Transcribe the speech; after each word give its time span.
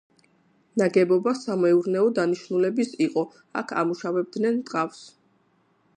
ნაგებობა 0.81 1.33
სამეურნეო 1.39 2.07
დანიშნულების 2.21 2.97
იყო, 3.07 3.27
აქ 3.61 3.77
ამუშავებდნენ 3.83 4.59
ტყავს. 4.71 5.05